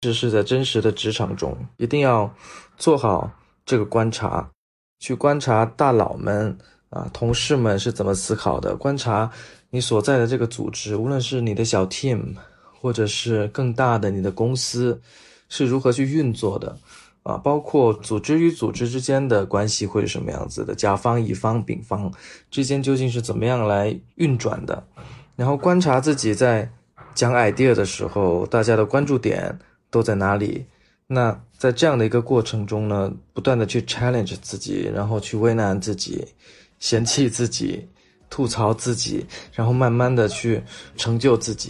[0.00, 2.32] 这是在真实的职场中，一定要
[2.78, 3.30] 做好
[3.66, 4.50] 这个观察，
[4.98, 6.56] 去观察大佬们
[6.88, 9.30] 啊，同事们是怎么思考的，观察
[9.68, 12.34] 你所在的这个组织，无论是你的小 team，
[12.80, 14.98] 或者是更大的你的公司，
[15.50, 16.74] 是如何去运作的
[17.22, 22.10] 啊，包括组织与组织之间的关系会是什么样子的，甲方、乙方、丙方
[22.50, 24.82] 之间究竟是怎么样来运转的，
[25.36, 26.72] 然后观察自己在
[27.14, 29.58] 讲 idea 的时候，大家的关注点。
[29.90, 30.64] 都在哪里？
[31.06, 36.24] 那在这样的一个过程中呢，不断的去 challenge 自己，然后去为难自己，
[36.78, 37.88] 嫌弃自己，
[38.30, 40.62] 吐槽自己，然后慢慢的去
[40.96, 41.68] 成就自己。